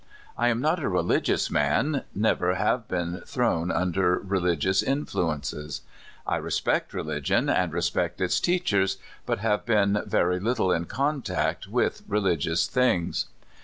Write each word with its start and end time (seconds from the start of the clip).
I 0.35 0.47
am 0.47 0.59
not 0.61 0.83
a 0.83 0.89
religious 0.89 1.51
man 1.51 2.05
never 2.15 2.55
have 2.55 2.87
been 2.87 3.21
thrown 3.27 3.69
under 3.69 4.17
religious 4.17 4.81
influences. 4.81 5.81
I 6.25 6.37
respect 6.37 6.91
religion, 6.91 7.49
and 7.51 7.71
respect 7.71 8.19
its 8.19 8.39
teachers, 8.39 8.97
but 9.27 9.37
have 9.41 9.63
been 9.63 10.01
very 10.07 10.39
little 10.39 10.71
in 10.71 10.85
contact 10.85 11.67
with 11.67 12.01
religious 12.07 12.65
things. 12.65 13.27